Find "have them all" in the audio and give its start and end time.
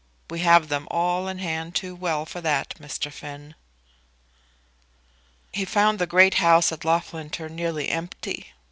0.39-1.27